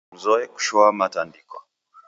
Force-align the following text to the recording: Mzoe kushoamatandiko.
Mzoe 0.13 0.45
kushoamatandiko. 0.53 1.55